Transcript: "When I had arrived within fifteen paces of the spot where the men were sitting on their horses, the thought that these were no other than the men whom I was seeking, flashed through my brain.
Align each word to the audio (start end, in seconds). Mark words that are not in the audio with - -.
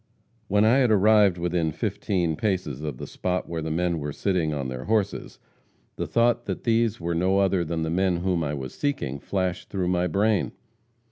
"When 0.47 0.65
I 0.65 0.77
had 0.79 0.89
arrived 0.89 1.37
within 1.37 1.71
fifteen 1.71 2.35
paces 2.35 2.81
of 2.81 2.97
the 2.97 3.05
spot 3.05 3.47
where 3.47 3.61
the 3.61 3.69
men 3.69 3.99
were 3.99 4.11
sitting 4.11 4.51
on 4.51 4.67
their 4.67 4.85
horses, 4.85 5.37
the 5.95 6.07
thought 6.07 6.45
that 6.45 6.63
these 6.63 6.99
were 6.99 7.13
no 7.13 7.37
other 7.37 7.63
than 7.63 7.83
the 7.83 7.91
men 7.91 8.17
whom 8.21 8.43
I 8.43 8.55
was 8.55 8.73
seeking, 8.73 9.19
flashed 9.19 9.69
through 9.69 9.89
my 9.89 10.07
brain. 10.07 10.53